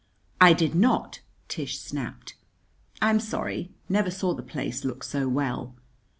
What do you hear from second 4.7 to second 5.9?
look so well!"